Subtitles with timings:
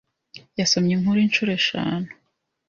[0.59, 2.09] Yasomye inkuru inshuro eshanu.